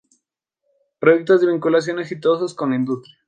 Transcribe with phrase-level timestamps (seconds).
[0.97, 3.13] Proyectos de vinculación exitosos con la industria